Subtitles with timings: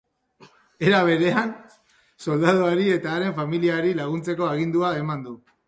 [0.91, 1.51] Era berean,
[2.25, 5.39] soldaduari eta haren familiari laguntzeko agindua eman du.